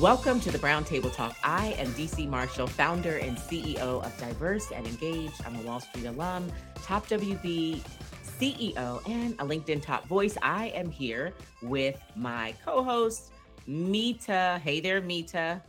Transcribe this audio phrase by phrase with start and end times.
[0.00, 1.36] Welcome to the Brown Table Talk.
[1.42, 2.24] I am Dee C.
[2.24, 5.44] Marshall, founder and CEO of Diverse and Engaged.
[5.44, 6.52] I'm a Wall Street alum,
[6.84, 7.80] top WB
[8.22, 10.38] CEO, and a LinkedIn top voice.
[10.40, 13.32] I am here with my co host,
[13.66, 14.60] Mita.
[14.62, 15.60] Hey there, Mita.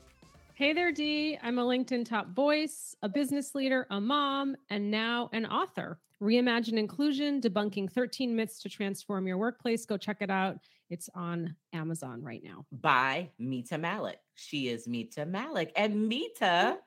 [0.53, 1.39] Hey there, Dee.
[1.41, 5.97] I'm a LinkedIn top voice, a business leader, a mom, and now an author.
[6.21, 9.87] Reimagine Inclusion, Debunking 13 Myths to Transform Your Workplace.
[9.87, 10.59] Go check it out.
[10.89, 12.65] It's on Amazon right now.
[12.71, 14.17] By Mita Mallick.
[14.33, 15.71] She is Mita Mallick.
[15.75, 16.77] And Mita,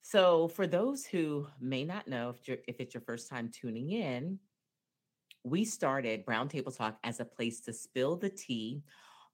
[0.00, 4.40] so for those who may not know, if, if it's your first time tuning in,
[5.44, 8.82] we started Brown Table Talk as a place to spill the tea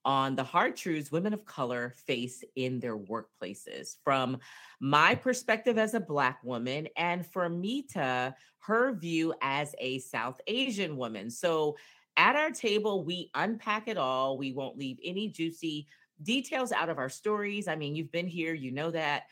[0.05, 4.39] on the hard truths women of color face in their workplaces from
[4.81, 10.97] my perspective as a Black woman, and for Mita, her view as a South Asian
[10.97, 11.31] woman.
[11.31, 11.77] So
[12.19, 14.37] at our table, we unpack it all.
[14.37, 15.87] We won't leave any juicy
[16.23, 17.69] details out of our stories.
[17.69, 19.25] I mean, you've been here, you know that.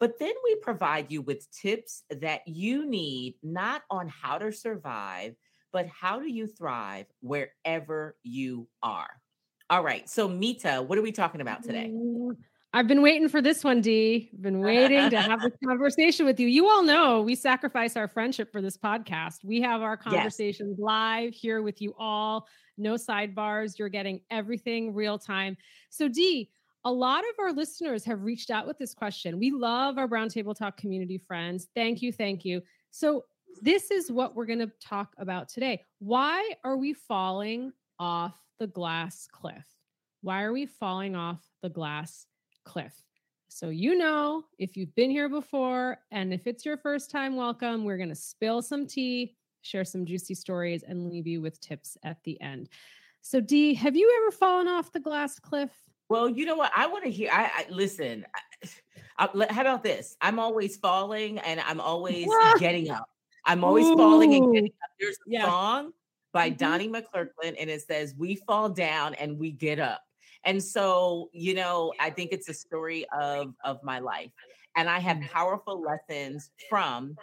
[0.00, 5.34] But then we provide you with tips that you need, not on how to survive,
[5.72, 9.10] but how do you thrive wherever you are.
[9.68, 10.08] All right.
[10.08, 11.92] So, Mita, what are we talking about today?
[11.94, 12.36] Mm.
[12.72, 14.30] I've been waiting for this one, Dee.
[14.40, 16.46] Been waiting to have this conversation with you.
[16.46, 19.38] You all know we sacrifice our friendship for this podcast.
[19.42, 20.84] We have our conversations yes.
[20.84, 22.46] live here with you all.
[22.78, 23.76] No sidebars.
[23.76, 25.56] You're getting everything real time.
[25.90, 26.50] So, Dee,
[26.84, 29.40] a lot of our listeners have reached out with this question.
[29.40, 31.66] We love our Brown Table Talk community friends.
[31.74, 32.12] Thank you.
[32.12, 32.62] Thank you.
[32.92, 33.24] So,
[33.62, 35.84] this is what we're going to talk about today.
[35.98, 39.66] Why are we falling off the glass cliff?
[40.22, 42.26] Why are we falling off the glass
[42.64, 42.94] cliff?
[43.48, 47.84] So, you know, if you've been here before and if it's your first time, welcome.
[47.84, 51.96] We're going to spill some tea, share some juicy stories, and leave you with tips
[52.04, 52.68] at the end.
[53.22, 55.70] So, Dee, have you ever fallen off the glass cliff?
[56.08, 56.72] Well, you know what?
[56.74, 57.30] I want to hear.
[57.32, 58.24] I, I listen.
[59.18, 60.16] I, I, how about this?
[60.20, 62.28] I'm always falling and I'm always
[62.58, 63.08] getting up.
[63.44, 63.96] I'm always Ooh.
[63.96, 64.90] falling and getting up.
[64.98, 65.44] There's a yeah.
[65.44, 65.92] song
[66.32, 66.56] by mm-hmm.
[66.56, 70.02] Donnie McClurkin, and it says, We fall down and we get up.
[70.44, 74.30] And so, you know, I think it's a story of of my life.
[74.76, 77.16] And I have powerful lessons from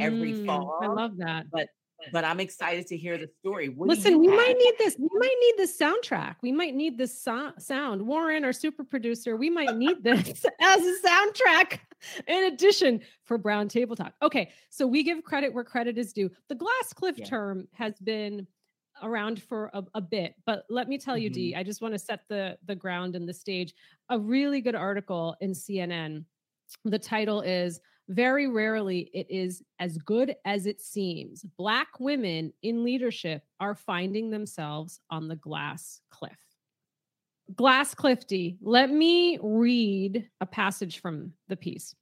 [0.00, 0.80] every mm, fall.
[0.82, 1.46] I love that.
[1.52, 1.68] But
[2.12, 3.68] but I'm excited to hear the story.
[3.68, 4.36] What Listen, we have?
[4.36, 4.96] might need this.
[4.98, 6.36] We might need this soundtrack.
[6.42, 8.06] We might need this so- sound.
[8.06, 11.78] Warren, our super producer, we might need this as a soundtrack
[12.26, 14.12] in addition for Brown Table Talk.
[14.22, 16.30] Okay, so we give credit where credit is due.
[16.48, 17.26] The glass cliff yeah.
[17.26, 18.46] term has been
[19.02, 21.34] around for a, a, bit, but let me tell you, mm-hmm.
[21.34, 23.74] Dee, I just want to set the the ground and the stage.
[24.10, 26.24] A really good article in CNN.
[26.84, 31.44] The title is very rarely it is as good as it seems.
[31.56, 36.38] Black women in leadership are finding themselves on the glass cliff.
[37.54, 41.94] Glass cliff Clifty, let me read a passage from the piece.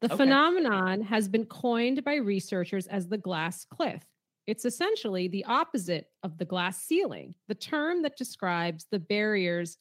[0.00, 0.16] The okay.
[0.16, 4.02] phenomenon has been coined by researchers as the glass cliff.
[4.46, 9.78] It's essentially the opposite of the glass ceiling, the term that describes the barriers.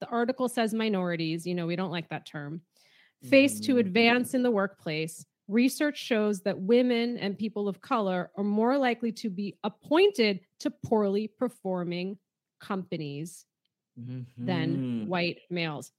[0.00, 2.62] The article says minorities, you know, we don't like that term,
[3.28, 3.80] face to mm.
[3.80, 5.24] advance in the workplace.
[5.46, 10.70] Research shows that women and people of color are more likely to be appointed to
[10.70, 12.18] poorly performing
[12.60, 13.44] companies
[14.00, 14.46] mm-hmm.
[14.46, 15.92] than white males.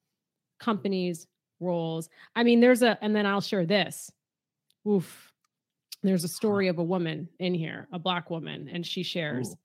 [0.59, 1.27] Companies,
[1.59, 2.09] roles.
[2.35, 4.11] I mean, there's a, and then I'll share this.
[4.87, 5.30] Oof.
[6.03, 9.49] There's a story of a woman in here, a black woman, and she shares.
[9.49, 9.55] Ooh.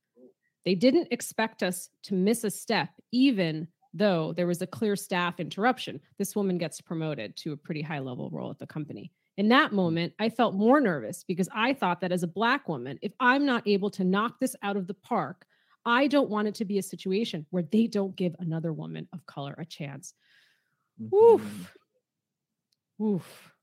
[0.65, 5.39] They didn't expect us to miss a step, even though there was a clear staff
[5.39, 5.99] interruption.
[6.17, 9.11] This woman gets promoted to a pretty high level role at the company.
[9.37, 9.77] In that hmm.
[9.77, 13.45] moment, I felt more nervous because I thought that as a Black woman, if I'm
[13.45, 15.45] not able to knock this out of the park,
[15.85, 19.25] I don't want it to be a situation where they don't give another woman of
[19.25, 20.13] color a chance.
[21.01, 21.15] Mm-hmm.
[21.15, 21.73] Oof.
[23.01, 23.53] Oof.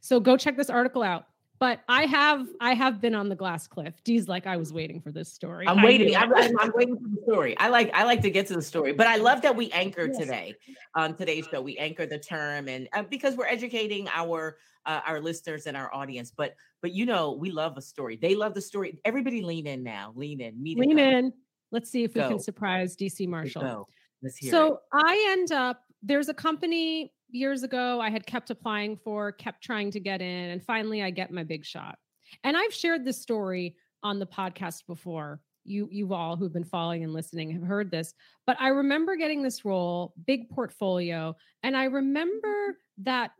[0.00, 1.26] So go check this article out.
[1.60, 3.94] But I have I have been on the glass cliff.
[4.04, 5.68] Dee's like I was waiting for this story.
[5.68, 6.16] I'm waiting.
[6.16, 7.56] I'm, I'm, waiting for the story.
[7.58, 10.06] I like I like to get to the story, but I love that we anchor
[10.06, 10.18] yes.
[10.18, 10.54] today
[10.96, 11.62] on today's show.
[11.62, 15.94] We anchor the term, and uh, because we're educating our uh, our listeners and our
[15.94, 16.32] audience.
[16.36, 18.16] But but you know we love a story.
[18.16, 18.98] They love the story.
[19.04, 20.12] Everybody lean in now.
[20.16, 20.60] Lean in.
[20.60, 21.32] Meet lean in.
[21.70, 22.22] Let's see if go.
[22.22, 23.26] we can surprise Dee C.
[23.26, 23.88] Marshall.
[24.22, 24.78] Let's hear so it.
[24.92, 29.90] I end up there's a company years ago I had kept applying for, kept trying
[29.92, 31.98] to get in, and finally I get my big shot.
[32.44, 35.40] And I've shared this story on the podcast before.
[35.64, 38.12] You you all who've been following and listening have heard this,
[38.46, 43.30] but I remember getting this role, big portfolio, and I remember that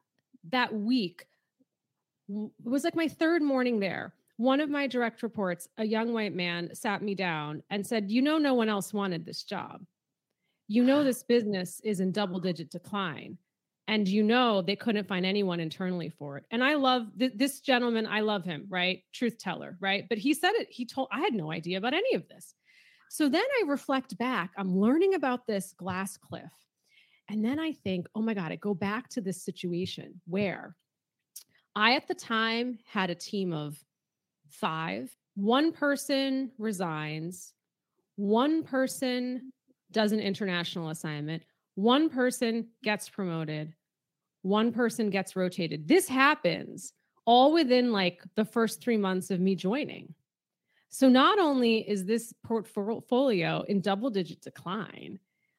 [0.50, 1.26] that week
[2.28, 4.14] it was like my third morning there.
[4.38, 8.22] One of my direct reports, a young white man, sat me down and said, "You
[8.22, 9.84] know, no one else wanted this job.
[10.66, 13.38] You know, this business is in double digit decline."
[13.86, 16.44] and you know they couldn't find anyone internally for it.
[16.50, 18.06] And I love th- this gentleman.
[18.06, 19.02] I love him, right?
[19.12, 20.06] Truth teller, right?
[20.08, 20.68] But he said it.
[20.70, 22.54] He told I had no idea about any of this.
[23.10, 24.52] So then I reflect back.
[24.56, 26.52] I'm learning about this glass cliff,
[27.28, 30.74] and then I think, oh my god, I go back to this situation where
[31.76, 33.76] I at the time had a team of
[34.48, 35.14] five.
[35.34, 37.52] One person resigns.
[38.16, 39.52] One person
[39.94, 41.42] does an international assignment
[41.76, 43.74] one person gets promoted,
[44.42, 45.88] one person gets rotated.
[45.88, 46.92] This happens
[47.24, 50.14] all within like the first three months of me joining.
[50.90, 55.18] So not only is this portfolio in double digit decline,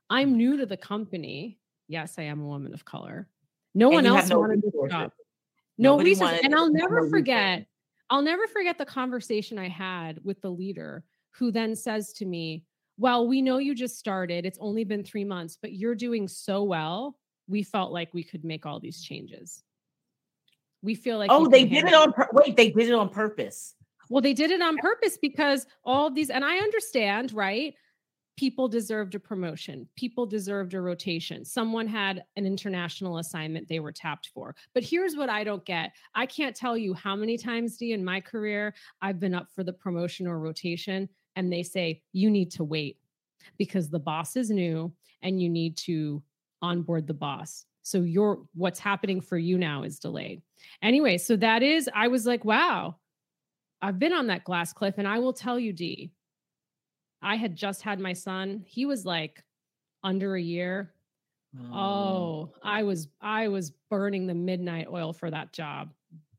[0.09, 1.59] I'm new to the company.
[1.87, 3.27] Yes, I am a woman of color.
[3.73, 5.11] No and one else no wanted this job.
[5.77, 6.39] No research.
[6.43, 7.65] And I'll never forget,
[8.09, 12.63] I'll never forget the conversation I had with the leader who then says to me,
[12.97, 14.45] well, we know you just started.
[14.45, 17.17] It's only been three months, but you're doing so well.
[17.47, 19.63] We felt like we could make all these changes.
[20.81, 23.73] We feel like oh, they did it on pur- wait, they did it on purpose.
[24.09, 27.73] Well, they did it on purpose because all these, and I understand, right?
[28.37, 29.87] People deserved a promotion.
[29.95, 31.43] People deserved a rotation.
[31.43, 34.55] Someone had an international assignment they were tapped for.
[34.73, 38.05] But here's what I don't get I can't tell you how many times, Dee, in
[38.05, 42.51] my career, I've been up for the promotion or rotation and they say you need
[42.51, 42.97] to wait
[43.57, 44.91] because the boss is new
[45.21, 46.21] and you need to
[46.61, 47.65] onboard the boss.
[47.81, 50.41] So your what's happening for you now is delayed.
[50.81, 52.95] Anyway, so that is I was like, wow.
[53.81, 56.11] I've been on that glass cliff and I will tell you Dee.
[57.21, 58.63] I had just had my son.
[58.65, 59.43] He was like
[60.03, 60.93] under a year.
[61.71, 65.91] Oh, oh I was I was burning the midnight oil for that job.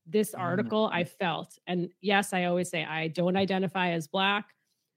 [0.06, 0.40] This mm.
[0.40, 4.46] article I felt and yes, I always say I don't identify as black.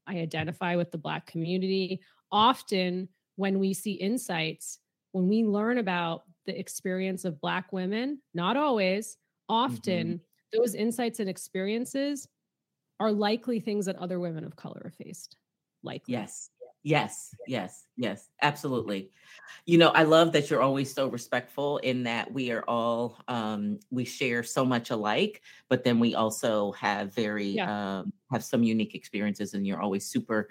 [0.09, 2.01] I identify with the Black community.
[2.31, 4.79] Often, when we see insights,
[5.11, 9.17] when we learn about the experience of Black women, not always,
[9.47, 10.57] often mm-hmm.
[10.59, 12.27] those insights and experiences
[12.99, 15.37] are likely things that other women of color have faced.
[15.83, 16.13] Likely.
[16.13, 16.49] Yes.
[16.83, 19.11] Yes, yes, yes, absolutely.
[19.65, 23.79] You know, I love that you're always so respectful in that we are all um
[23.91, 27.99] we share so much alike, but then we also have very yeah.
[27.99, 30.47] um have some unique experiences and you're always super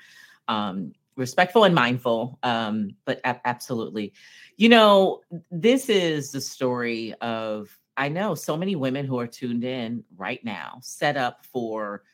[0.48, 4.12] um respectful and mindful um but a- absolutely.
[4.56, 9.64] You know, this is the story of I know so many women who are tuned
[9.64, 12.04] in right now set up for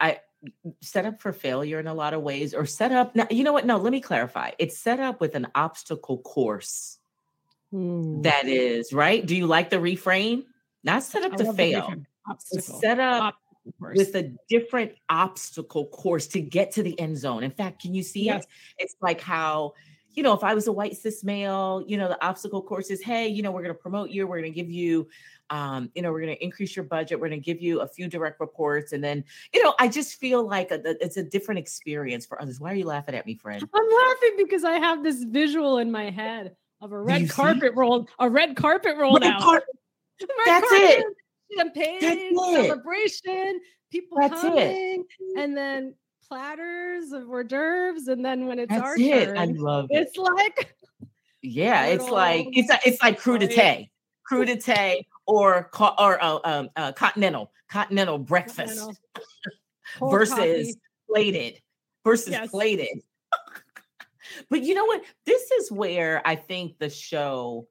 [0.00, 0.20] I
[0.80, 3.52] set up for failure in a lot of ways or set up now, you know
[3.52, 3.66] what?
[3.66, 4.52] No let me clarify.
[4.58, 6.98] It's set up with an obstacle course
[7.72, 8.22] mm.
[8.22, 9.24] that is right?
[9.24, 10.44] Do you like the reframe?
[10.84, 11.94] Not set up I to fail.
[12.38, 13.36] set up
[13.80, 17.42] with a different obstacle course to get to the end zone.
[17.42, 18.44] In fact can you see yes.
[18.44, 18.48] it
[18.78, 19.74] it's like how
[20.14, 23.00] you know if i was a white cis male you know the obstacle course is
[23.00, 24.26] hey you know we're going to promote you.
[24.26, 25.08] We're going to give you
[25.50, 27.18] um, you know, we're going to increase your budget.
[27.18, 28.92] We're going to give you a few direct reports.
[28.92, 29.24] And then,
[29.54, 32.60] you know, I just feel like a, it's a different experience for others.
[32.60, 33.62] Why are you laughing at me, friend?
[33.74, 38.08] I'm laughing because I have this visual in my head of a red carpet rolled,
[38.18, 39.40] a red carpet rolled red out.
[39.40, 39.64] Car-
[40.20, 41.06] red That's carpet, it.
[41.56, 42.00] Champagne,
[42.34, 45.38] That's celebration, people That's coming, it.
[45.38, 45.94] and then
[46.28, 48.08] platters of hors d'oeuvres.
[48.08, 49.24] And then when it's That's our it.
[49.26, 49.96] turn, I love it.
[50.08, 50.76] It's like,
[51.40, 53.88] yeah, it's like, it's, it's like crudité
[54.30, 58.96] crudité or or uh, um, uh, continental continental breakfast continental.
[60.10, 60.74] versus coffee.
[61.08, 61.60] plated
[62.02, 62.50] versus yes.
[62.50, 63.02] plated.
[64.50, 65.02] but you know what?
[65.26, 67.68] This is where I think the show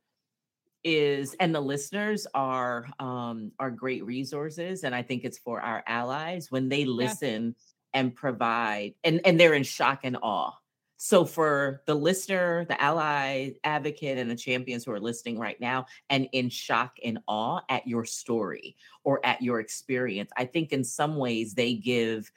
[0.84, 5.84] is and the listeners are um are great resources and I think it's for our
[5.88, 7.74] allies when they listen yes.
[7.94, 10.54] and provide and and they're in shock and awe
[10.98, 15.86] so, for the listener, the ally, advocate, and the champions who are listening right now
[16.10, 20.84] and in shock and awe at your story or at your experience, I think in
[20.84, 22.32] some ways they give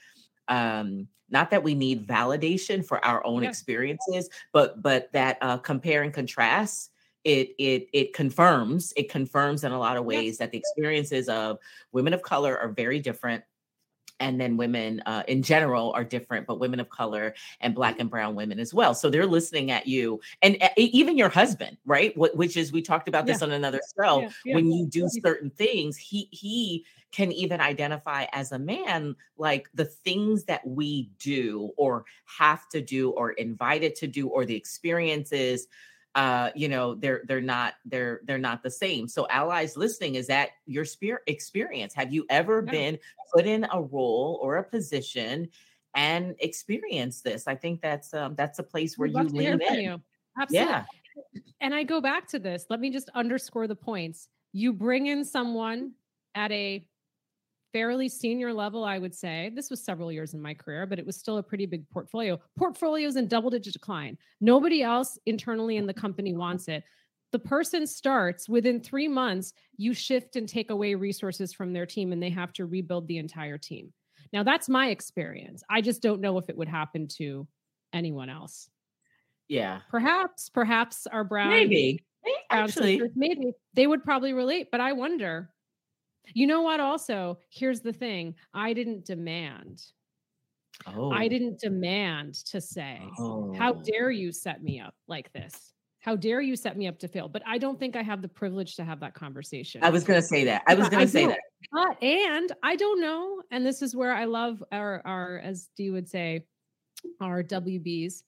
[0.48, 6.02] um not that we need validation for our own experiences but but that uh compare
[6.02, 6.90] and contrast
[7.24, 11.58] it it it confirms it confirms in a lot of ways that the experiences of
[11.92, 13.44] women of color are very different
[14.20, 18.10] and then women uh, in general are different but women of color and black and
[18.10, 22.12] brown women as well so they're listening at you and uh, even your husband right
[22.14, 23.46] Wh- which is we talked about this Yeah.
[23.46, 24.54] on another show Yeah, yeah.
[24.54, 25.22] when you do Yeah.
[25.22, 31.10] certain things he he can even identify as a man like the things that we
[31.18, 35.66] do or have to do or invited to do or the experiences
[36.14, 40.26] uh you know they're they're not they're they're not the same so allies listening is
[40.26, 42.70] that your spirit experience have you ever Yeah.
[42.72, 42.98] been
[43.32, 45.48] put in a role or a position
[45.94, 49.52] and experience this i think that's um that's a place where you love to hear
[49.52, 50.02] lean in you.
[50.40, 50.66] Absolutely.
[50.72, 50.84] yeah
[51.60, 52.66] And I go back to this.
[52.70, 54.28] Let me just underscore the points.
[54.52, 55.92] You bring in someone
[56.34, 56.86] at a
[57.72, 59.50] fairly senior level, I would say.
[59.54, 62.38] This was several years in my career, but it was still a pretty big portfolio.
[62.58, 64.18] Portfolios in double digit decline.
[64.40, 66.84] Nobody else internally in the company wants it.
[67.32, 72.12] The person starts within three months, you shift and take away resources from their team,
[72.12, 73.92] and they have to rebuild the entire team.
[74.32, 75.62] Now, that's my experience.
[75.70, 77.46] I just don't know if it would happen to
[77.92, 78.68] anyone else.
[79.48, 84.80] yeah Perhaps, perhaps our brown maybe brown actually sisters, maybe they would probably relate, but
[84.80, 85.50] I wonder.
[86.34, 86.80] You know what?
[86.80, 89.82] Also, here's the thing: I didn't demand.
[90.86, 93.52] oh I didn't demand to say, oh.
[93.58, 95.72] "How dare you set me up like this?
[96.00, 98.28] How dare you set me up to fail?" But I don't think I have the
[98.28, 99.82] privilege to have that conversation.
[99.84, 101.38] i was gonna say that i was gonna say that
[101.72, 105.90] But and I don't know, and this is where I love our our as Dee
[105.90, 106.46] would say,
[107.20, 108.22] our WBs,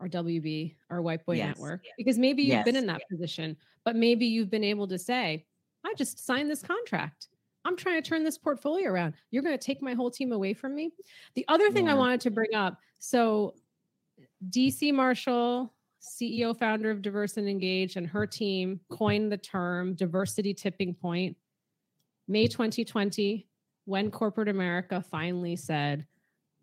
[0.00, 1.48] our WB, our White Boy Yes.
[1.56, 5.46] Network, because maybe you've been in that position, but maybe you've been able to say,
[5.86, 7.28] I just signed this contract.
[7.64, 9.14] I'm trying to turn this portfolio around.
[9.30, 10.92] You're going to take my whole team away from me.
[11.34, 13.54] The other thing I wanted to bring up, so
[14.50, 14.92] Dee C.
[14.92, 20.94] Marshall, CEO founder of Diverse and Engage, and her team coined the term diversity tipping
[20.94, 21.36] point.
[22.28, 23.46] May 2020,
[23.84, 26.06] when corporate America finally said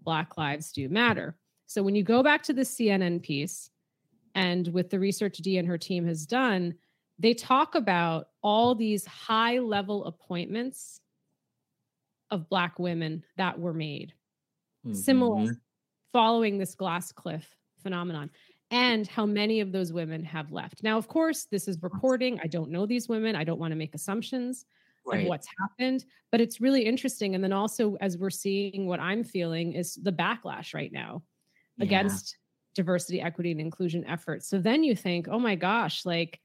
[0.01, 1.37] Black lives do matter.
[1.65, 3.69] So when you go back to the CNN piece
[4.35, 6.75] and with the research Dee and her team has done,
[7.19, 10.99] they talk about all these high level appointments
[12.31, 14.13] of Black women that were made
[14.91, 15.61] similar Mhm.
[16.13, 18.31] following this glass cliff phenomenon
[18.71, 20.83] and how many of those women have left.
[20.83, 22.39] Now, of course, this is reporting.
[22.41, 23.35] I don't know these women.
[23.35, 24.65] I don't want to make assumptions
[25.05, 27.35] right of what's happened, but it's really interesting.
[27.35, 31.23] And then also, as we're seeing, what I'm feeling is the backlash right now
[31.77, 32.19] Yeah.
[32.19, 32.37] against
[32.75, 34.47] diversity, equity, and inclusion efforts.
[34.49, 36.41] So then you think, oh my gosh, like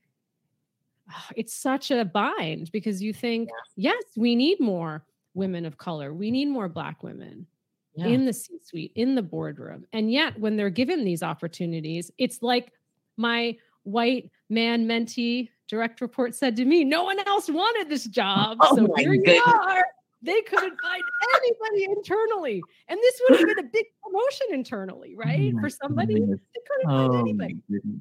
[1.37, 6.31] it's such a bind because you think, yes, we need more women of color, we
[6.31, 7.47] need more Black women
[7.95, 8.07] Yeah.
[8.09, 9.87] in the C suite, in the boardroom.
[9.93, 12.73] And yet, when they're given these opportunities, it's like
[13.17, 18.59] my white man mentee direct report said to me, no one else wanted this job.
[18.61, 19.85] Oh so here you are.
[20.21, 21.03] They couldn't find
[21.37, 22.63] anybody internally.
[22.89, 25.53] And this would have been a big promotion internally, oh right?
[25.55, 26.41] my For somebody, goodness.
[26.55, 27.57] they couldn't find Oh, anybody.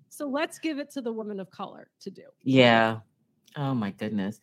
[0.10, 2.24] So let's give it to the woman of color to do.
[2.44, 3.00] Yeah.
[3.56, 4.40] Oh my goodness.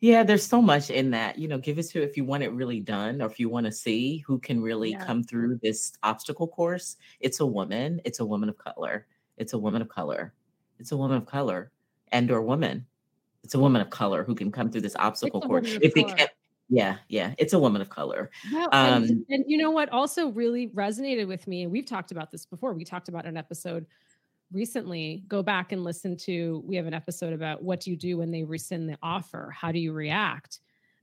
[0.00, 1.38] Yeah, there's so much in that.
[1.38, 3.64] You know, give it to if you want it really done or if you want
[3.66, 5.04] to see who can really Yeah.
[5.06, 6.96] come through this obstacle course.
[7.20, 8.00] It's a woman.
[8.04, 9.06] It's a woman of color.
[9.38, 10.34] It's a woman of color.
[10.80, 11.70] It's a woman of color
[12.08, 12.86] and or woman.
[13.44, 15.78] It's a woman of color who can come through this obstacle course.
[15.80, 16.28] If it color.
[16.68, 18.30] Yeah, yeah, it's a woman of color.
[18.52, 22.30] And, Um, and you know what also really resonated with me, and we've talked about
[22.30, 22.72] this before.
[22.72, 23.86] We talked about an episode
[24.52, 25.24] recently.
[25.28, 26.62] Go back and listen to.
[26.66, 29.54] We have an episode about what do you do when they rescind the offer?
[29.56, 30.60] How do you react?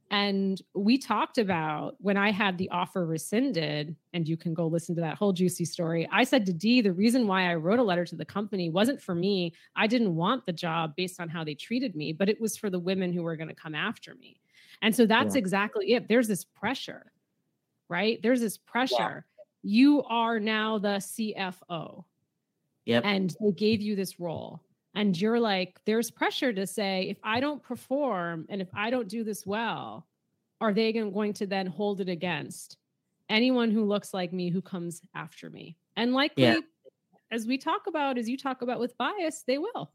[0.10, 4.94] And we talked about when I had the offer rescinded, and you can go listen
[4.96, 6.06] to that whole juicy story.
[6.12, 9.02] I said to Dee, the reason why I wrote a letter to the company wasn't
[9.02, 9.54] for me.
[9.74, 12.70] I didn't want the job based on how they treated me, but it was for
[12.70, 14.41] the women who were going to come after me.
[14.82, 15.40] And so that's Yeah.
[15.40, 16.08] exactly it.
[16.08, 17.12] There's this pressure,
[17.90, 18.22] right?
[18.22, 19.26] There's this pressure.
[19.64, 22.06] You are now the CFO
[22.86, 23.04] Yep.
[23.06, 24.62] and they gave you this role.
[24.96, 29.08] And you're like, there's pressure to say, if I don't perform and if I don't
[29.08, 30.08] do this well,
[30.60, 32.78] are they going to then hold it against
[33.30, 35.78] anyone who looks like me who comes after me?
[35.96, 36.60] And likely, Yeah.
[37.32, 39.94] as we talk about, as you talk about with bias, they will.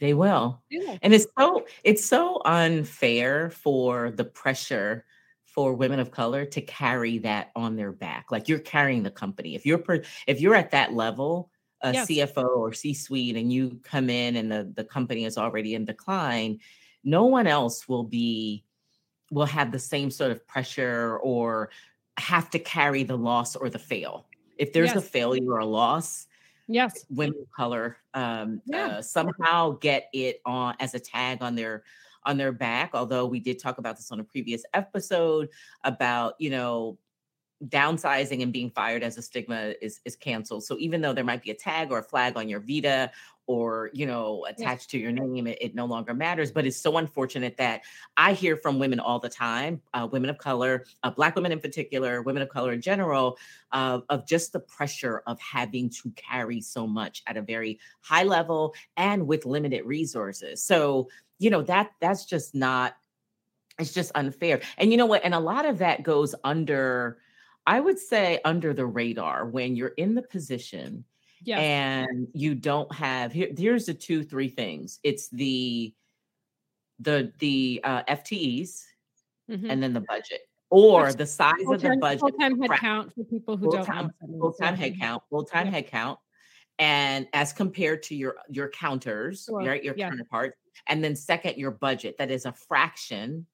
[0.00, 0.62] They will.
[0.70, 0.98] Will.
[1.02, 5.04] And it's so it's so unfair for the pressure
[5.44, 8.30] for women of color to carry that on their back.
[8.30, 9.56] Like you're carrying the company.
[9.56, 11.50] If you're per, if you're at that level,
[11.80, 12.08] a Yes.
[12.08, 16.60] CFO or C-suite, and you come in and the the company is already in decline,
[17.02, 18.64] no one else will be
[19.32, 21.70] will have the same sort of pressure or
[22.18, 24.26] have to carry the loss or the fail.
[24.58, 26.27] If there's a failure or a loss,
[26.68, 27.06] Yes.
[27.10, 28.86] women of color um, Yeah.
[28.98, 31.82] uh, somehow get it on as a tag on their
[32.24, 35.48] on their back although we did talk about this on a previous episode
[35.84, 36.98] about you know
[37.66, 40.64] downsizing and being fired as a stigma is is canceled.
[40.64, 43.10] So even though there might be a tag or a flag on your Vita
[43.46, 46.52] or you know attached to your name, it, it, no longer matters.
[46.52, 47.80] But it's so unfortunate that
[48.16, 51.58] I hear from women all the time, uh, women of color, uh, Black women in
[51.58, 53.38] particular, women of color in general,
[53.72, 58.22] uh, of just the pressure of having to carry so much at a very high
[58.22, 60.62] level and with limited resources.
[60.62, 62.94] So you know that that's just not
[63.78, 64.60] it's just unfair.
[64.76, 65.24] And you know what?
[65.24, 67.18] And a lot of that goes under
[67.68, 71.04] I would say under the radar when you're in the position
[71.44, 71.60] yes.
[71.60, 74.98] and you don't have here here's the two three things.
[75.02, 75.92] It's the
[76.98, 78.84] the the uh, FTEs
[79.50, 79.70] mm-hmm.
[79.70, 82.20] and then the budget or the size of the budget.
[82.20, 85.72] Full-time head count for people who full-time, don't full-time head count, full-time yeah.
[85.72, 86.18] head count.
[86.78, 89.58] And as compared to your your counters, sure.
[89.58, 89.84] right?
[89.84, 90.08] Your yeah.
[90.08, 90.56] counterparts.
[90.86, 92.16] And then second, your budget.
[92.16, 93.44] That is a fraction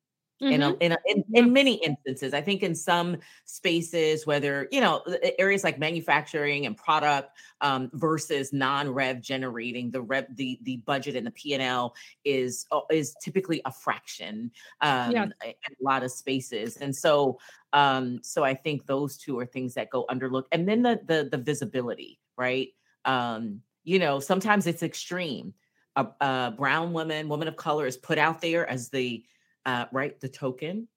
[0.43, 0.53] Mm-hmm.
[0.53, 4.81] In, a, in, a, in, in many instances, I think in some spaces, whether you
[4.81, 5.05] know
[5.39, 11.25] areas like manufacturing and product um, versus non-rev generating, the rev the the budget and
[11.25, 14.51] the P and L is uh, is typically a fraction
[14.81, 15.23] um, yeah.
[15.23, 17.39] in a lot of spaces, and so
[17.73, 21.29] um, so I think those two are things that go underlooked, and then the the
[21.31, 22.71] the visibility, right?
[23.05, 25.55] Um, you know, sometimes it's extreme.
[25.97, 29.25] A, a brown woman, woman of color, is put out there as the
[29.67, 30.19] uh, right?
[30.21, 30.89] The token,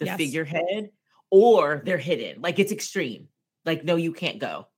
[0.00, 0.16] the yes.
[0.16, 0.90] figurehead,
[1.30, 2.40] or they're hidden.
[2.40, 3.28] Like it's extreme.
[3.64, 4.68] Like, no, you can't go.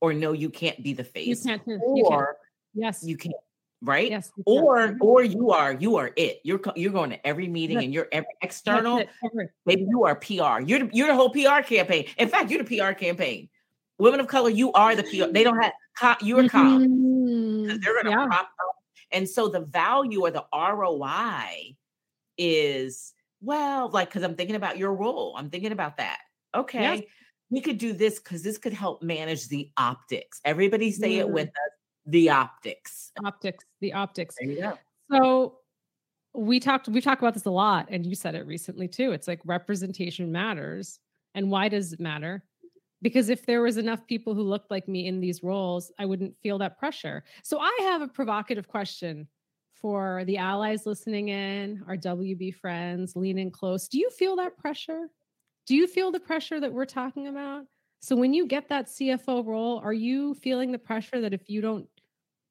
[0.00, 1.26] Or no, you can't be the face.
[1.26, 1.62] You can't.
[1.66, 2.36] Or you can't.
[2.74, 3.34] yes, you can't.
[3.82, 4.10] Right?
[4.10, 4.30] Yes.
[4.46, 6.40] Or or you are you are it.
[6.44, 9.02] You're you're going to every meeting and you're every external.
[9.64, 10.60] Maybe you are PR.
[10.60, 12.06] You're the, you're the whole PR campaign.
[12.16, 13.48] In fact, you're the PR campaign.
[13.98, 15.30] Women of color, you are the PR.
[15.30, 16.86] They don't have you're calm.
[16.86, 17.76] Mm-hmm.
[17.82, 18.26] They're gonna yeah.
[18.26, 18.76] prop up.
[19.12, 21.76] And so the value or the ROI
[22.38, 25.34] is well, like because I'm thinking about your role.
[25.36, 26.20] I'm thinking about that.
[26.54, 26.80] Okay.
[26.80, 27.02] Yes.
[27.50, 30.40] We could do this because this could help manage the optics.
[30.44, 31.20] Everybody say mm.
[31.20, 31.72] it with us.
[32.06, 33.12] The optics.
[33.24, 33.64] Optics.
[33.80, 34.34] The optics.
[34.40, 34.78] There you go.
[35.12, 35.58] So
[36.36, 39.26] we talked we talked about this a lot and you said it recently too it's
[39.26, 41.00] like representation matters
[41.34, 42.44] and why does it matter
[43.00, 46.36] because if there was enough people who looked like me in these roles i wouldn't
[46.42, 49.26] feel that pressure so i have a provocative question
[49.80, 53.88] for the allies listening in, our WB friends, lean in close.
[53.88, 55.08] Do you feel that pressure?
[55.66, 57.64] Do you feel the pressure that we're talking about?
[58.00, 61.60] So when you get that CFO role, are you feeling the pressure that if you
[61.60, 61.88] don't,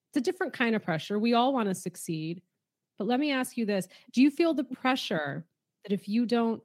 [0.10, 1.20] it's a different kind of pressure.
[1.20, 2.42] We all want to succeed.
[2.98, 5.46] But let me ask you this Do you feel the pressure
[5.84, 6.62] that if you don't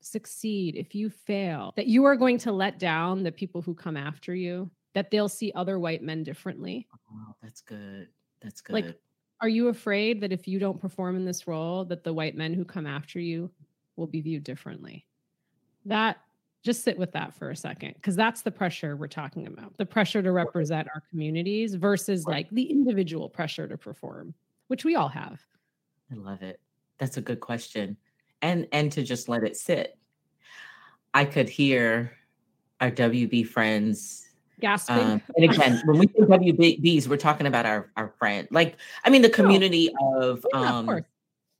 [0.00, 3.96] succeed, if you fail, that you are going to let down the people who come
[3.96, 6.86] after you, that they'll see other white men differently?
[7.12, 8.08] Oh, that's good.
[8.40, 8.72] That's good.
[8.72, 8.98] Like,
[9.40, 12.54] are you afraid that if you don't perform in this role that the white men
[12.54, 13.50] who come after you
[13.96, 15.06] will be viewed differently?
[15.84, 16.18] That
[16.64, 19.86] just sit with that for a second because that's the pressure we're talking about the
[19.86, 24.34] pressure to represent our communities versus like the individual pressure to perform
[24.66, 25.40] which we all have.
[26.12, 26.60] I love it.
[26.98, 27.96] That's a good question.
[28.42, 29.96] And and to just let it sit.
[31.14, 32.12] I could hear
[32.80, 34.27] our wb friends
[34.60, 34.96] gasping.
[34.98, 39.10] Um, and again, when we say WBs, we're talking about our our friend, like I
[39.10, 40.20] mean, the community oh.
[40.20, 41.04] of, yeah, um, of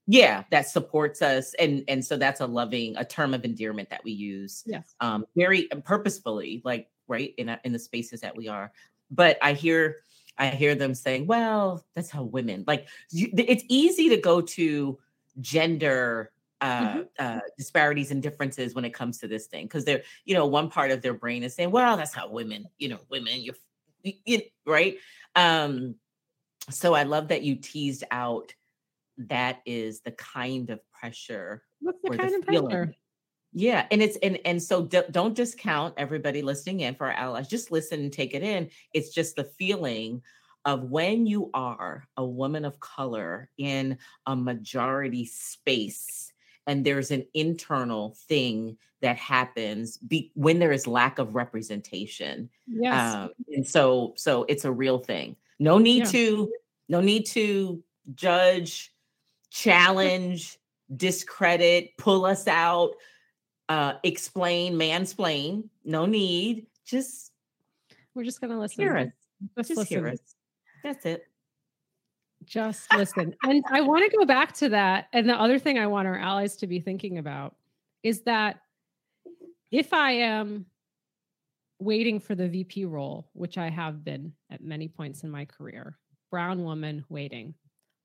[0.06, 4.02] yeah, that supports us, and and so that's a loving, a term of endearment that
[4.04, 8.72] we use, yes, um, very purposefully, like right in in the spaces that we are.
[9.10, 9.96] But I hear
[10.38, 14.98] I hear them saying, "Well, that's how women like." You, it's easy to go to
[15.40, 17.00] gender mm-hmm.
[17.18, 20.46] uh, uh, disparities and differences when it comes to this thing because they're you know
[20.46, 23.54] one part of their brain is saying well that's how women you know women you're
[24.02, 24.96] you, right
[25.36, 25.94] um
[26.70, 28.54] so i love that you teased out
[29.16, 32.70] that is the kind of pressure what's the kind the of feeling.
[32.70, 32.94] pressure
[33.52, 37.48] yeah and it's and and so d- don't discount everybody listening in for our allies
[37.48, 40.22] just listen and take it in it's just the feeling
[40.64, 46.32] of when you are a woman of color in a majority space
[46.68, 53.14] and there's an internal thing that happens be, when there is lack of representation yes.
[53.14, 55.34] um, and so so it's a real thing.
[55.58, 56.10] No need yeah.
[56.10, 56.52] to
[56.88, 57.82] no need to
[58.14, 58.94] judge
[59.50, 60.58] challenge
[60.94, 62.92] discredit pull us out
[63.68, 65.64] uh explain mansplain.
[65.84, 66.66] No need.
[66.84, 67.32] Just
[68.14, 68.84] we're just gonna listen.
[68.84, 69.08] hear us.
[69.56, 69.98] Just, just listen.
[69.98, 70.20] hear us.
[70.84, 71.27] That's it
[72.48, 73.34] just listen.
[73.42, 75.08] and I want to go back to that.
[75.12, 77.54] And the other thing I want our allies to be thinking about
[78.02, 78.60] is that
[79.70, 80.66] if I am
[81.78, 85.98] waiting for the VP role, which I have been at many points in my career,
[86.30, 87.54] brown woman waiting,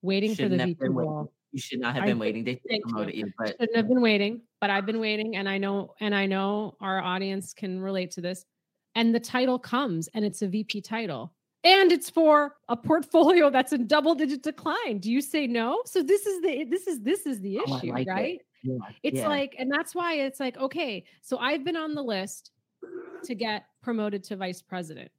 [0.01, 1.31] waiting Should for the VP role.
[1.51, 2.19] You should not have been did.
[2.19, 2.43] waiting.
[2.43, 5.93] They promoted you, but Shouldn't have been waiting, but I've been waiting and I know
[5.99, 8.45] and I know our audience can relate to this.
[8.95, 11.33] And the title comes and it's a VP title.
[11.63, 14.97] And it's for a portfolio that's in double digit decline.
[14.99, 15.81] Do you say no?
[15.85, 18.07] So this is the this is this is the Oh, issue, it.
[18.07, 18.39] right?
[18.63, 19.27] yeah, It's yeah.
[19.27, 22.51] like, and that's why it's like, okay, so I've been on the list
[23.23, 25.09] to get promoted to vice president.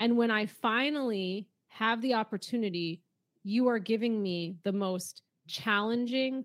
[0.00, 3.02] And when I finally have the opportunity,
[3.42, 6.44] you are giving me the most challenging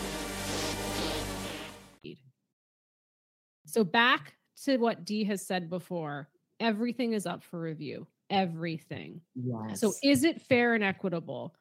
[3.71, 6.29] So back to what Dee has said before,
[6.59, 8.05] everything is up for review.
[8.29, 9.21] Everything.
[9.35, 9.79] yes.
[9.79, 11.55] So is it fair and equitable?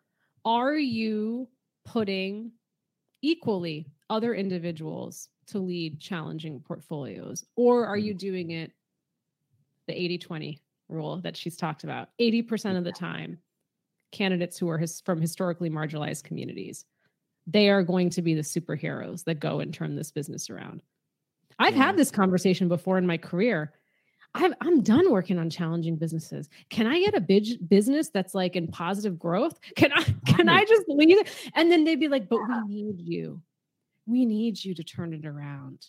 [0.44, 1.48] Are you
[1.84, 2.52] putting
[3.22, 8.18] equally other individuals to lead challenging portfolios or are you mm.
[8.18, 8.72] doing it
[9.86, 12.10] the 80-20 rule that she's talked about?
[12.20, 13.38] 80% of the time
[14.12, 16.84] candidates who are his, from historically marginalized communities
[17.46, 20.82] they are going to be the superheroes that go and turn this business around.
[21.58, 21.84] I've Yeah.
[21.86, 23.72] had this conversation before in my career.
[24.34, 26.48] I'm I'm done working on challenging businesses.
[26.68, 29.58] Can I get a big business that's like in positive growth?
[29.76, 31.28] Can I can I just leave it?
[31.54, 33.42] And then they'd be like, but we need you.
[34.06, 35.84] We need you to turn it around.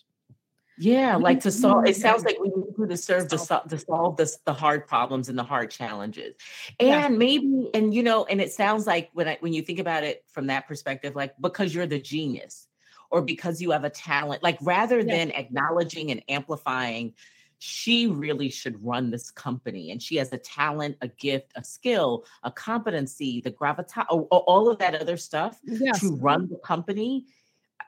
[0.80, 1.86] Yeah, We like to solve.
[1.86, 3.48] It sounds like we need you to serve to, Solve.
[3.48, 6.34] sol- to solve the the hard problems and the hard challenges,
[6.80, 7.06] Yeah.
[7.06, 10.04] and maybe and you know, and it sounds like when I, when you think about
[10.04, 12.68] it from that perspective, like because you're the genius,
[13.12, 15.16] or because you have a talent, like rather Yeah.
[15.16, 17.14] than acknowledging and amplifying,
[17.60, 22.26] she really should run this company, and she has a talent, a gift, a skill,
[22.44, 26.00] a competency, the gravitas, all of that other stuff Yes.
[26.00, 27.26] to run the company.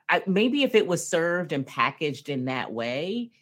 [0.08, 3.32] I, maybe if it was served and packaged in that way,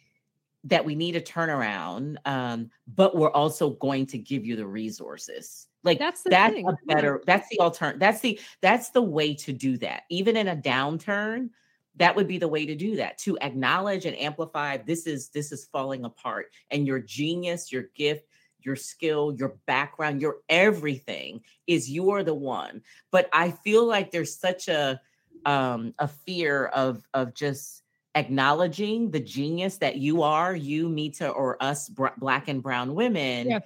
[0.63, 5.67] that we need a turnaround, um, but we're also going to give you the resources.
[5.83, 6.65] Like That's the that's thing.
[6.67, 7.21] a better.
[7.27, 7.99] That's the alternate.
[7.99, 10.03] That's the that's the way to do that.
[10.09, 11.49] Even in a downturn,
[11.97, 13.17] that would be the way to do that.
[13.19, 18.25] To acknowledge and amplify this is this is falling apart, and your genius, your gift,
[18.59, 22.81] your skill, your background, your everything is you're the one.
[23.11, 24.99] But I feel like there's such a
[25.45, 27.83] um a fear of of just
[28.15, 33.49] acknowledging the genius that you are you mita or us br- black and brown women
[33.49, 33.59] Yeah.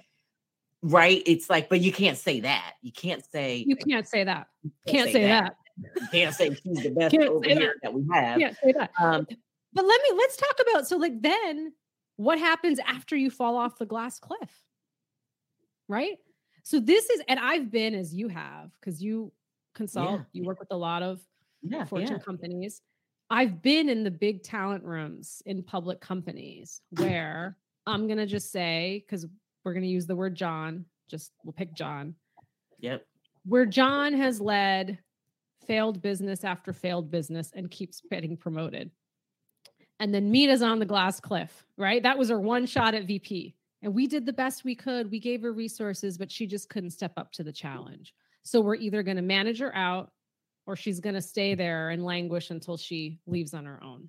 [0.82, 4.48] right it's like but you can't say that you can't say You can't say that.
[4.86, 5.54] Can't say that.
[5.66, 5.67] you
[6.12, 8.90] can't say she's the best over here that we have that.
[9.00, 9.26] um
[9.72, 11.72] But let me let's talk about so like then
[12.16, 14.50] what happens after you fall off the glass cliff?
[15.88, 16.18] Right?
[16.64, 19.32] So this is and I've been as you have because you
[19.74, 20.24] consult, Yeah.
[20.32, 21.20] you work with a lot of
[21.62, 22.82] yeah Fortune yeah companies.
[23.30, 28.50] I've been in the big talent rooms in public companies where I'm going to just
[28.50, 29.26] say cuz
[29.64, 32.14] we're going to use the word John, just we'll pick John
[32.80, 33.06] yep
[33.44, 34.98] where John has led
[35.68, 38.90] failed business after failed business and keeps getting promoted.
[40.00, 42.02] And then Mita's on the glass cliff, right?
[42.02, 43.54] That was her one shot at VP.
[43.82, 45.10] And we did the best we could.
[45.10, 48.14] We gave her resources, but she just couldn't step up to the challenge.
[48.42, 50.10] So we're either going to manage her out
[50.66, 54.08] or she's going to stay there and languish until she leaves on her own.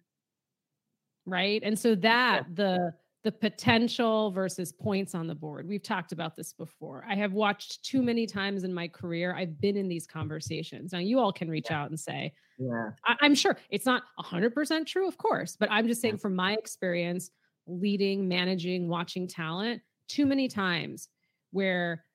[1.26, 1.62] Right?
[1.64, 5.68] And so that the the potential versus points on the board.
[5.68, 7.04] We've talked about this before.
[7.08, 9.36] I have watched too many times in my career.
[9.36, 10.94] I've been in these conversations.
[10.94, 14.88] Now, you all can reach out and say, yeah I- I'm sure it's not 100%
[14.88, 16.20] true, of course, but I'm just saying Yeah.
[16.20, 17.32] from my experience
[17.68, 21.10] leading, managing, watching talent, too many times
[21.52, 22.06] where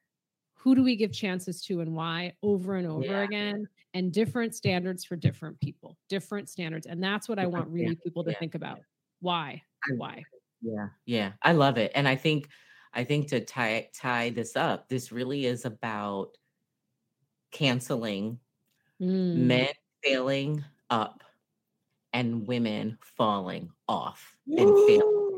[0.54, 3.22] who do we give chances to and why over and over Yeah.
[3.24, 6.86] again and different standards for different people, different standards.
[6.86, 8.80] And that's what I Yeah, want yeah, really people to yeah, think about.
[9.20, 9.62] Why?
[9.96, 10.24] Why?
[10.64, 12.48] Yeah, yeah, I love it, and I think,
[12.94, 16.38] I think to tie tie this up, this really is about
[17.52, 18.38] canceling
[19.00, 19.72] Mm, men
[20.02, 21.24] failing up
[22.12, 25.30] and women falling off and failing.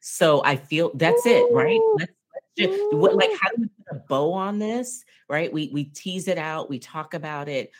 [0.00, 1.80] So I feel that's it, right?
[1.96, 5.52] Let's, let's just, what, like how do we put a bow on this, right?
[5.52, 7.70] We we tease it out, we talk about it.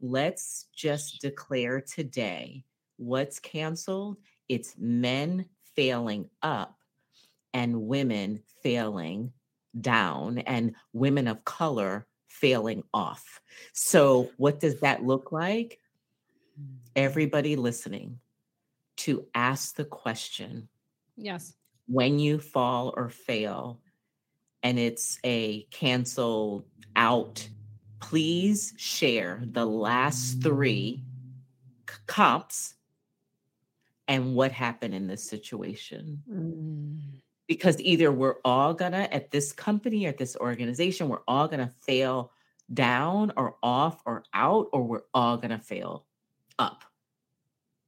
[0.00, 2.64] Let's just declare today
[2.96, 4.18] what's canceled.
[4.48, 6.76] It's men failing up
[7.52, 9.32] and women failing
[9.80, 13.40] down and women of color failing off.
[13.72, 15.78] So, what does that look like?
[16.96, 18.18] Everybody listening
[18.98, 20.68] to ask the question
[21.16, 21.54] Yes.
[21.86, 23.80] when you fall or fail
[24.62, 27.48] and it's a cancel out,
[28.00, 31.02] please share the last three
[31.88, 32.74] c- comps
[34.10, 36.98] and what happened in this situation Mm.
[37.46, 41.72] because either we're all gonna at this company or at this organization we're all gonna
[41.80, 42.32] fail
[42.74, 46.04] down or off or out or we're all gonna fail
[46.58, 46.84] up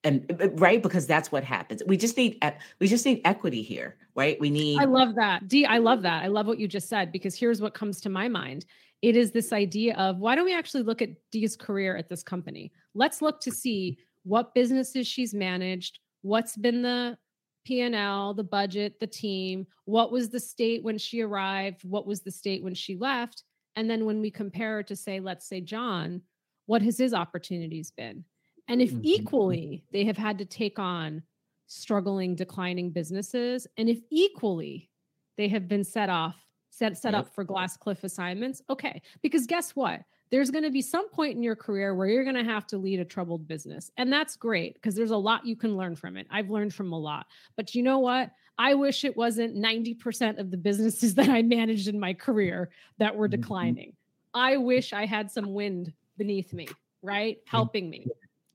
[0.04, 2.40] and uh, right because that's what happens we just need
[2.78, 5.48] we just need equity here right we need I love that.
[5.48, 6.22] Dee, I love that.
[6.22, 8.64] I love what you just said because here's what comes to my mind.
[9.00, 12.22] It is this idea of why don't we actually look at Dee's career at this
[12.22, 12.72] company?
[12.94, 17.18] Let's look to see what businesses she's managed, what's been the
[17.64, 22.30] P&L, the budget, the team, what was the state when she arrived, what was the
[22.32, 23.44] state when she left,
[23.76, 26.22] and then when we compare it to say let's say John,
[26.66, 28.24] what has his opportunities been?
[28.68, 29.00] And if Mhm.
[29.02, 31.22] equally they have had to take on
[31.66, 34.90] struggling declining businesses and if equally
[35.38, 36.36] they have been set off
[36.70, 37.20] set set Yep.
[37.20, 41.36] up for glass cliff assignments okay because guess what there's going to be some point
[41.36, 44.34] in your career where you're going to have to lead a troubled business and that's
[44.34, 46.26] great because there's a lot you can learn from it.
[46.30, 47.26] I've learned from a lot.
[47.54, 48.30] But you know what?
[48.58, 53.14] I wish it wasn't 90% of the businesses that i managed in my career that
[53.14, 53.32] were Mhm.
[53.32, 53.92] declining.
[54.34, 56.66] I wish i had some wind beneath me
[57.04, 57.38] right?
[57.46, 58.06] Helping me.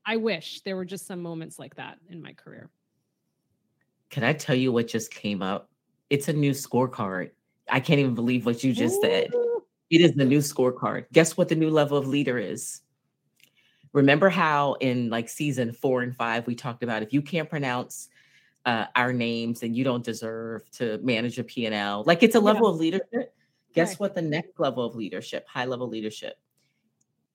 [0.06, 2.70] I wish there were just some moments like that in my career.
[4.10, 5.68] Can i tell you what just came up?
[6.10, 7.30] It's a new scorecard.
[7.70, 9.28] I can't even believe what you just said.
[9.34, 9.47] Ooh.
[9.90, 11.06] It is the new scorecard.
[11.12, 12.82] Guess what the new level of leader is?
[13.92, 18.08] Remember how in like season four and five, we talked about if you can't pronounce
[18.66, 22.02] uh, our names, and you don't deserve to manage a P&L.
[22.06, 22.44] Like it's a Yeah.
[22.44, 23.34] level of leadership.
[23.72, 24.00] Guess Right.
[24.00, 26.38] what the next level of leadership, high level leadership.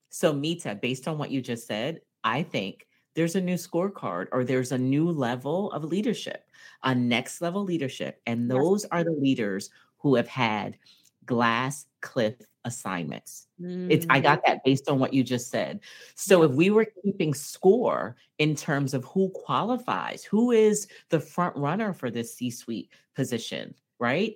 [0.09, 4.43] So Mita, based on what you just said, I think there's a new scorecard or
[4.43, 6.45] there's a new level of leadership,
[6.83, 8.21] a next level leadership.
[8.27, 10.77] And those are the leaders who have had
[11.25, 13.47] glass cliff assignments.
[13.89, 14.23] It's I Mm.
[14.23, 15.81] got that based on what you just said.
[16.15, 21.55] So if we were keeping score in terms of who qualifies, who is the front
[21.57, 24.35] runner for this C-suite position, right?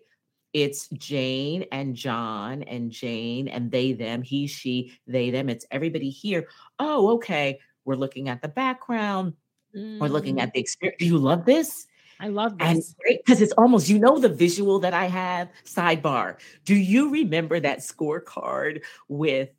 [0.54, 5.50] It's Jane and John and Jane and they, them, he, she, they, them.
[5.50, 6.48] It's everybody here.
[6.80, 7.60] Oh, okay.
[7.86, 9.34] We're looking at the background.
[9.74, 10.42] We're looking Mm.
[10.44, 11.00] at the experience.
[11.00, 11.88] Do you love this?
[12.20, 12.96] I love And this.
[13.08, 15.50] because it's almost, you know, the visual that I have.
[15.66, 16.38] Sidebar.
[16.66, 19.50] Do you remember that scorecard with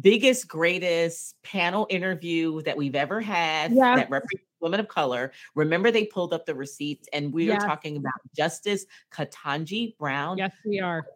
[0.00, 3.96] biggest, greatest panel interview that we've ever had Yeah.
[3.96, 5.32] that represents women of color?
[5.54, 7.62] Remember, they pulled up the receipts and we Yes.
[7.64, 11.06] talking about Justice Ketanji Brown Yes, we are.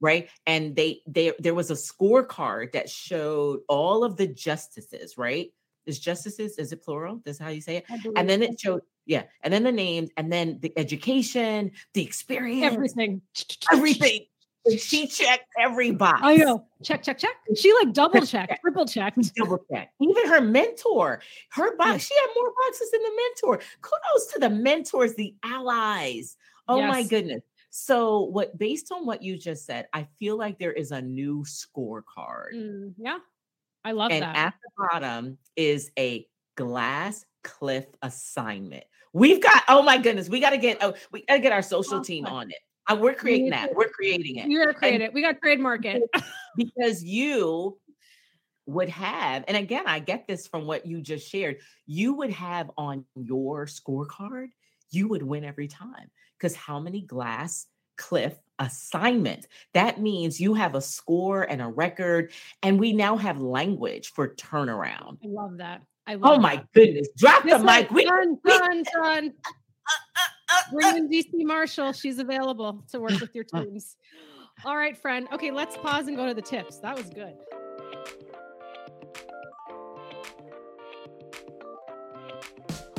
[0.00, 5.54] right and they they there was a scorecard that showed all of the justices right
[5.86, 9.22] is justices is it plural that's how you say it and then it showed yeah
[9.42, 13.22] and then the names and then the education the experience everything.
[13.72, 14.26] everything
[14.78, 16.66] she checked every box I know.
[16.82, 17.36] Check, check, check.
[17.54, 19.34] She like double checked, triple checked.
[19.36, 21.20] double check even her mentor
[21.52, 26.36] her box she had more boxes than the mentor kudos to the mentors the allies
[26.68, 30.72] oh my goodness so what based on what you just said i feel like there
[30.72, 33.18] is a new scorecard Mm, yeah.
[33.84, 34.36] I love and that.
[34.36, 38.84] And at the bottom is a glass cliff assignment
[39.16, 41.62] we've got oh my goodness we got to get oh we got to get our
[41.62, 45.12] social team on it Uh, we're creating that we're creating it we gotta create it.
[45.12, 46.02] We got to trademark it.
[46.56, 47.78] because you
[48.66, 52.70] would have, and again, I get this from what you just shared, you would have
[52.76, 54.48] on your scorecard,
[54.90, 56.10] you would win every time.
[56.36, 59.46] Because how many glass cliff assignments?
[59.72, 64.34] That means you have a score and a record, and we now have language for
[64.34, 65.18] turnaround.
[65.24, 65.82] I love that.
[66.06, 66.72] I oh love Oh my that.
[66.72, 67.90] goodness, drop the mic.
[67.90, 69.32] We, done, we- done, done.
[70.72, 71.44] Bring in Dee C.
[71.44, 71.92] Marshall.
[71.92, 73.64] She's available to work with your oh.
[73.64, 73.96] teams.
[74.64, 75.28] All right, friend.
[75.32, 76.78] Okay, let's pause and go to the tips.
[76.78, 77.34] That was good.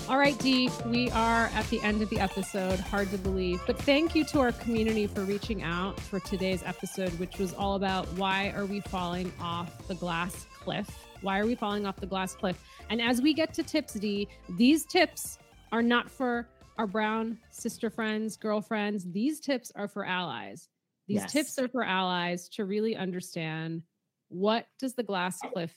[0.10, 2.80] All right, Dee, we are at the end of the episode.
[2.80, 3.60] Hard to believe.
[3.68, 7.76] But thank you to our community for reaching out for today's episode, which was all
[7.76, 11.07] about why are we falling off the glass cliff?
[11.22, 12.62] Why are we falling off the glass cliff?
[12.90, 14.28] And as we get to tips, Dee,
[14.58, 15.40] these tips
[15.72, 19.06] are not for our brown sister friends, girlfriends.
[19.12, 20.68] These tips are for allies.
[21.08, 21.32] These Yes.
[21.32, 23.82] tips are for allies to really understand
[24.30, 25.76] what does the glass cliff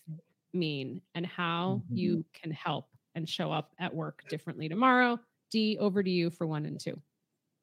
[0.52, 1.96] mean and how Mhm.
[1.96, 5.18] you can help and show up at work differently tomorrow.
[5.50, 7.00] Dee, over to you for one and two.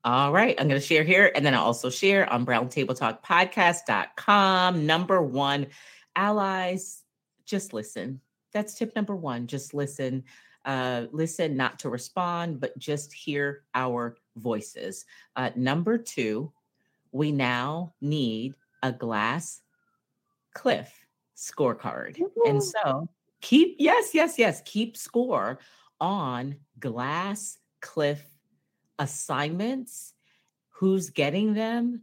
[0.04, 0.56] All right.
[0.60, 1.32] I'm going to share here.
[1.36, 4.86] And then I'll also share on browntabletalkpodcast.com.
[4.86, 5.68] Number one,
[6.16, 7.04] allies,
[7.48, 8.22] just listen.
[8.54, 9.48] That's tip number one.
[9.48, 10.24] Just listen.
[10.66, 15.06] Uh, listen, not to respond, but just hear our voices.
[15.36, 16.52] Uh, number two,
[17.14, 19.62] we now need a glass
[20.54, 20.94] cliff
[21.38, 22.20] scorecard.
[22.46, 23.08] And so
[23.42, 25.60] keep, yes, yes, yes, keep score
[26.02, 28.22] on glass cliff
[29.00, 30.14] assignments,
[30.70, 32.02] who's getting them,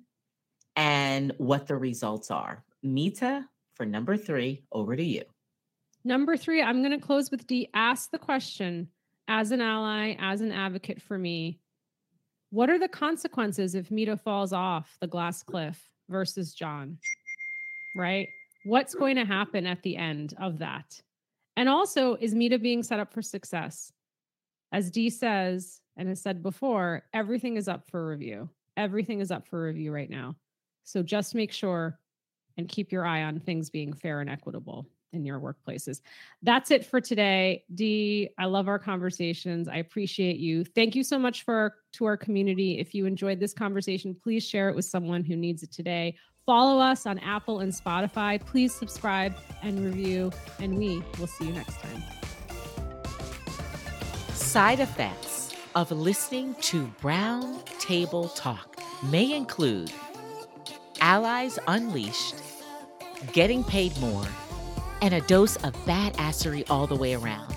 [0.74, 2.64] and what the results are.
[2.82, 5.24] Mita, for number three, over to you.
[6.04, 7.70] Number three, I'm going to close with Dee.
[7.72, 8.88] Ask the question
[9.26, 11.60] as an ally, as an advocate for me.
[12.50, 16.98] What are the consequences if Mita falls off the glass cliff versus John?
[17.96, 18.28] Right?
[18.64, 21.00] What's going to happen at the end of that?
[21.56, 23.90] And also, is Mita being set up for success?
[24.72, 28.50] As Dee says and has said before, everything is up for review.
[28.76, 30.34] Everything is up for review right now.
[30.82, 31.98] So just make sure
[32.56, 36.00] and keep your eye on things being fair and equitable in your workplaces.
[36.42, 37.64] That's it for today.
[37.74, 39.68] Dee, I love our conversations.
[39.68, 40.64] I appreciate you.
[40.64, 42.78] Thank you so much for to our community.
[42.78, 46.16] If you enjoyed this conversation, please share it with someone who needs it today.
[46.46, 48.44] Follow us on Apple and Spotify.
[48.44, 52.02] Please subscribe and review, and we will see you next time.
[54.34, 59.90] Side effects of listening to Brown Table Talk may include
[61.00, 62.36] allies unleashed,
[63.32, 64.26] getting paid more,
[65.04, 67.54] and a dose of badassery all the way around.